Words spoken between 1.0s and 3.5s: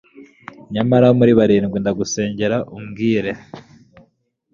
muri barindwi! ndagusengera ubwire